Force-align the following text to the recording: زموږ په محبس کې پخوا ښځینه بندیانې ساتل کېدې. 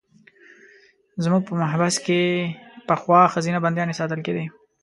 زموږ 1.23 1.41
په 1.47 1.53
محبس 1.61 1.95
کې 2.05 2.19
پخوا 2.87 3.21
ښځینه 3.33 3.59
بندیانې 3.63 3.97
ساتل 3.99 4.19
کېدې. 4.25 4.45